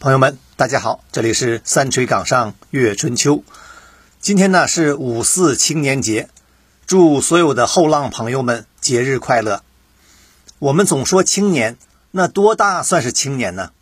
[0.00, 3.44] 朋友们，大家好，这里是三锤岗上阅春秋。
[4.18, 6.30] 今天呢是五四青年节，
[6.86, 9.62] 祝所有的后浪朋友们节日快乐。
[10.58, 11.76] 我们总说青年，
[12.12, 13.72] 那多大算是青年呢？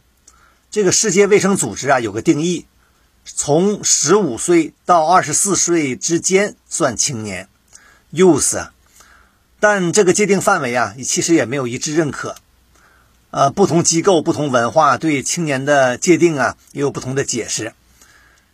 [0.72, 2.66] 这个世界卫生组织啊有个定义，
[3.24, 7.48] 从十五岁到二十四岁之间算青年
[8.12, 8.72] ，youth 啊。
[9.60, 12.34] 但这个界定范围啊，其实也没有一致认可。
[13.30, 17.74] 呃，不同机构、不同文化对青年的界定啊，也有不同的解释。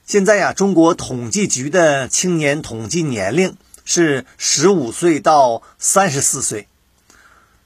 [0.04, 6.66] 现在呀，中国统计局的青年统计年龄是十五岁到三十四岁，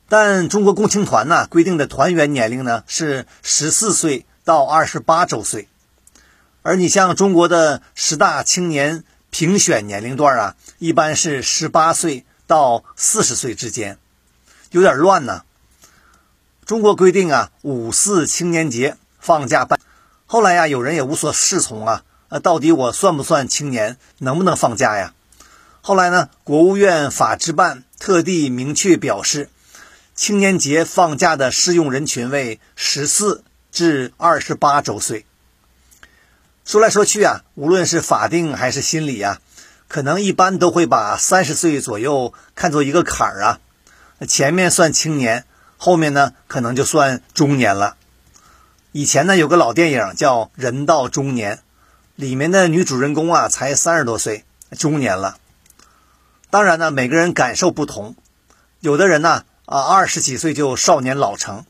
[0.08, 5.66] 但中国共青团呢规定的团员年龄呢是十四岁到二十八周岁。
[6.62, 13.96] 而你像中国的十大青年评选年龄段啊，一般是十八岁到四十岁之间，
[14.72, 15.44] 有点乱呢。
[16.68, 19.80] 中国规定啊，五四青年节放假半。
[20.26, 25.14] 后来呀，有人也无所适从啊，呃，到底我算不算青年，能不能放假呀？
[25.80, 29.48] 后来呢，国务院法制办特地明确表示，
[30.14, 35.24] 青年节放假的适用人群为十四至二十八周岁。
[36.66, 39.40] 说来说去啊，无论是法定还是心理啊，
[39.88, 43.58] 可能一般都会把三十岁左右看作一个坎儿啊，
[44.28, 45.46] 前面算青年。
[45.78, 47.96] 后面呢，可能就算中年了。
[48.92, 51.56] 以前呢，有个老电影叫《人到中年》，
[52.16, 54.44] 里面的女主人公啊，才三十多岁，
[54.76, 55.38] 中年了。
[56.50, 58.16] 当然呢，每个人感受不同，
[58.80, 61.64] 有的人呢，啊，二十几岁就少年老成；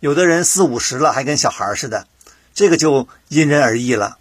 [0.00, 2.06] 有的人四五十了还跟小孩似的，
[2.54, 4.16] 这个就因人而异了。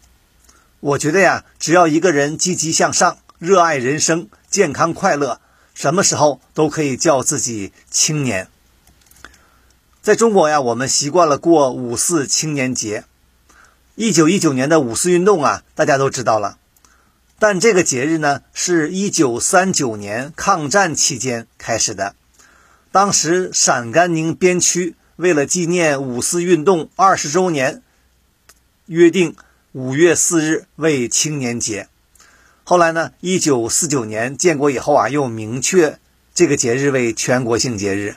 [0.82, 5.40] 我觉得呀，只要一个人积极向上、热爱人生、健康快乐，
[5.74, 8.50] 什么时候都可以叫自己青年。
[10.02, 13.04] 在中国呀，我们习惯了过五四青年节。
[13.94, 16.58] 一九一九年的五四运动啊，大家都知道了。
[17.38, 22.16] 但这个节日呢，是一九三九年抗战期间开始的。
[22.92, 27.84] 当时陕甘宁边区为了纪念五四运动二十周年，
[28.88, 29.36] 约定
[29.72, 31.88] 五月四日为青年节。
[32.64, 36.00] 后来呢，一九四九年建国以后啊，又明确
[36.34, 38.16] 这个节日为全国性节日。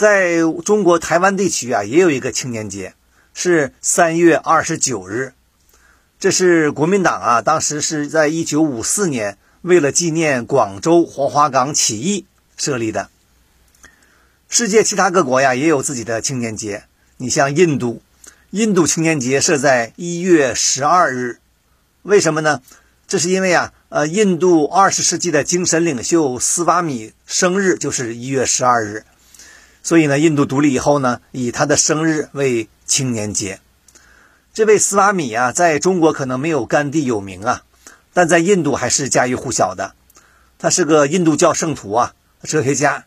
[0.00, 2.94] 在中国台湾地区啊，也有一个青年节，
[3.34, 5.34] 是三月二十九日。
[6.18, 12.24] 这是国民党啊，当时是在一九五四年为了纪念广州黄花岗起义
[12.56, 13.10] 设立的。
[14.48, 16.84] 世界其他各国呀，也有自己的青年节。
[17.18, 18.00] 你像印度，
[18.52, 21.40] 印度青年节设在一月十二日，
[22.04, 22.62] 为什么呢？
[23.06, 29.04] 这是因为啊，呃，印度二十世纪的精神领袖斯瓦米生日就是一月十二日。
[29.82, 33.60] 所以呢，印度独立以后呢，以他的生日为青年节。
[34.52, 37.62] 这位斯瓦米啊，在中国可能没有甘地有名啊，
[38.12, 39.94] 但在印度还是家喻户晓的。
[40.58, 43.06] 他是个印度教圣徒啊，哲学家。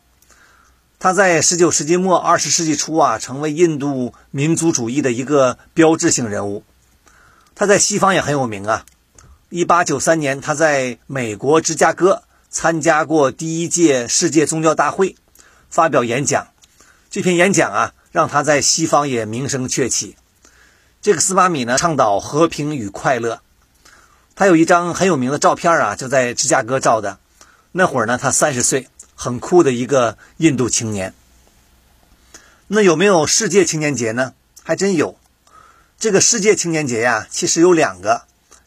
[0.98, 6.64] 他在19世纪末、20世纪初啊，成为印度民族主义的一个标志性人物。
[7.54, 8.86] 他在西方也很有名啊。
[9.50, 15.14] 1893年，他在美国芝加哥参加过第一届世界宗教大会，
[15.68, 16.48] 发表演讲。
[17.14, 20.16] 这篇演讲啊，让他在西方也名声鹊起。
[21.00, 23.40] 这个斯巴米呢，倡导和平与快乐。
[24.34, 27.20] 他有一张很有名的照片啊，就在芝加哥照的。
[27.70, 31.14] 那会儿呢，他三十岁，很酷的一个印度青年。
[32.66, 34.34] 那有没有世界青年节呢？
[34.64, 35.16] 还真有。
[36.00, 38.22] 这个世界青年节呀，其实有两个，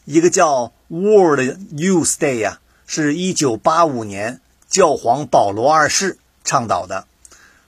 [0.06, 1.40] 一个叫 World
[1.74, 7.04] Youth Day 呀，是一九八五年教皇保罗二世倡导的。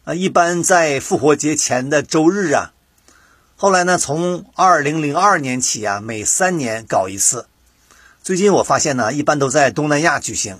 [0.04, 2.72] 啊，一般在复活节前的周日啊。
[3.56, 7.46] 后来呢，从二零零二年起啊，每三年搞一次。
[8.22, 10.58] 最近我发现呢，一般都在东南亚举行。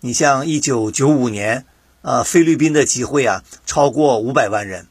[0.00, 1.66] 你像一九九五年，
[2.02, 4.86] 呃，菲律宾的集会啊，超过五百万人。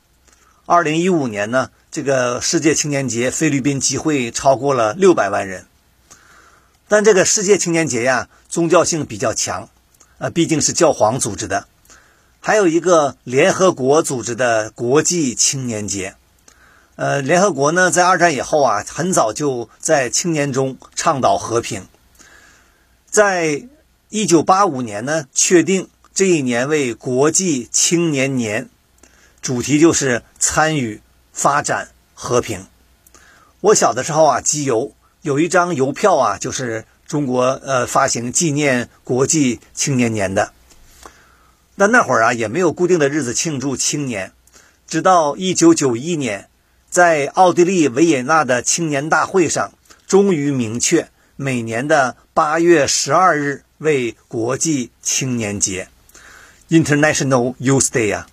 [0.66, 5.68] 二零一五年呢，这个世界青年节菲律宾集会超过了六百万人。
[6.90, 9.70] 但这个世界青年节呀，宗教性比较强，
[10.18, 11.68] 呃，毕竟是教皇组织的。
[12.48, 16.14] 还有一个联合国组织的国际青年节，
[16.96, 21.88] 呃，联合国呢在二战以后啊，很早就在青年中倡导和平。
[23.10, 23.68] 在
[24.10, 28.70] 一九八五年呢，确定这一年为国际青年年，
[29.42, 31.02] 主题就是参与、
[31.34, 32.68] 发展、和平。
[33.60, 34.92] 我小的时候啊，集邮
[35.24, 40.54] 有一张邮票啊，就是中国呃发行纪念国际青年年的。
[41.78, 44.32] 那那会儿啊，也没有固定的日子庆祝青年，
[44.88, 46.48] 直到一九九一年，
[46.90, 49.74] 在奥地利维也纳的青年大会上，
[50.08, 55.90] 终于明确每年的八月十二日为国际青年节
[56.70, 58.28] （International Youth Day） 呀。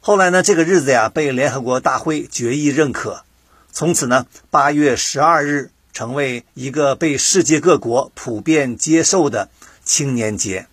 [0.00, 3.24] 后来呢，这个日子呀被联合国大会决议认可，
[3.70, 9.50] 从此呢，八月十二日成为一个被世界各国普遍接受的
[9.84, 10.68] 青年节。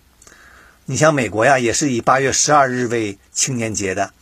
[0.86, 4.12] 你像美国呀，也是以八月十二日为青年节的，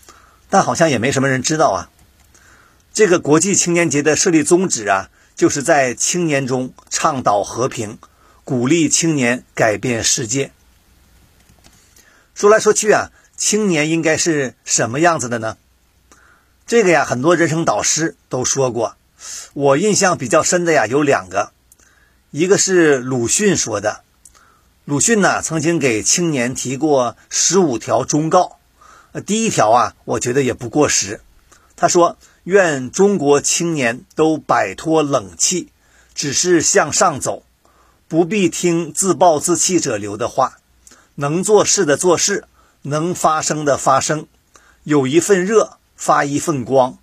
[0.48, 1.90] 但好像也没什么人知道啊。
[2.92, 7.98] 这个国际青年节的设立宗旨啊，就是在青年中倡导和平，
[8.44, 10.52] 鼓励青年改变世界。
[12.34, 13.10] 说来说去啊。
[13.34, 15.56] 青年应该是什么样子的呢？
[16.64, 18.94] 这个呀，很多人生导师都说过。
[19.52, 21.50] 我印象比较深的呀，有两个，
[22.30, 24.04] 一个是鲁迅说的。
[24.84, 28.58] 鲁迅呢，曾经给青年提过十五条忠告。
[29.12, 31.20] 呃，第一条啊，我觉得也不过时。
[31.76, 35.68] 他说：“愿中国青年都摆脱冷气，
[36.16, 37.44] 只是向上走，
[38.08, 40.58] 不必听自暴自弃者流的话，
[41.14, 42.44] 能做事的做事。”
[42.84, 44.26] 能发声的发声，
[44.82, 46.98] 有一份热发一份光，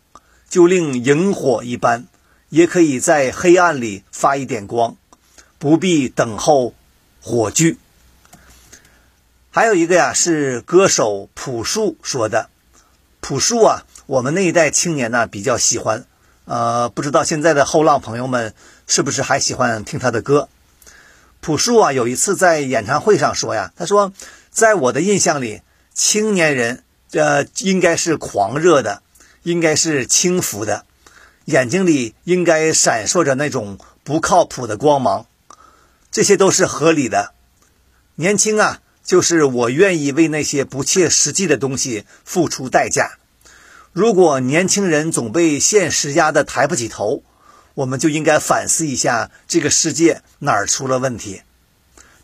[0.50, 2.06] 就令萤火一般，
[2.50, 4.98] 也可以在黑暗里发一点光，
[5.58, 6.74] 不必等候
[7.22, 7.78] 火炬。
[9.52, 12.50] 还有一个呀，是歌手朴树说的。
[13.20, 16.06] 朴树啊，我们那一代青年呢比较喜欢，
[16.46, 18.54] 呃，不知道现在的后浪朋友们
[18.88, 20.50] 是不是还喜欢听他的歌？
[21.42, 24.14] 朴树啊，有一次在演唱会上说呀，他说，
[24.52, 25.62] 在我的印象里。
[25.92, 29.02] 青年人，呃，应该是狂热的，
[29.44, 30.86] 应该是轻浮的，
[31.44, 35.26] 眼睛里应该闪烁着那种不靠谱的光芒，
[36.20, 37.34] 这些都是合理的。
[38.16, 43.12] 年轻啊，就是我愿意为那些不切实际的东西付出代价。
[43.94, 47.24] 如果年轻人总被现实压得抬不起头，
[47.74, 51.44] 我们就应该反思一下这个世界哪儿出了问题。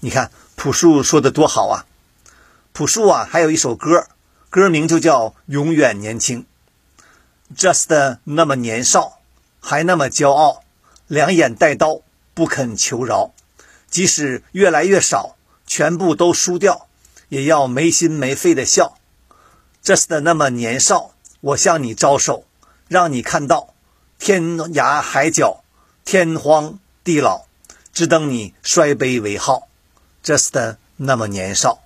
[0.01, 1.85] 你看朴树说的多好啊！
[2.73, 4.09] 朴树啊，还有一首歌，
[4.49, 6.45] 歌名就叫《永远年轻》。
[7.57, 9.21] Just 那么年少，
[9.61, 10.65] 还那么骄傲，
[11.07, 12.01] 两眼带刀，
[12.33, 13.31] 不肯求饶。
[13.95, 16.89] 即使越来越少，全部都输掉，
[17.29, 18.97] 也要没心没肺的笑。
[19.81, 22.43] Just 那么年少，我向你招手，
[22.89, 23.73] 让你看到
[24.19, 25.63] 天涯海角，
[26.03, 27.45] 天荒地老，
[27.93, 29.69] 只等你摔杯为号。
[30.21, 31.79] Just 那么年少。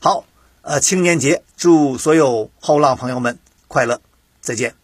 [0.00, 0.24] 好，
[0.62, 4.00] 呃，青年节，祝所有后浪朋友们快乐，
[4.40, 4.77] 再见。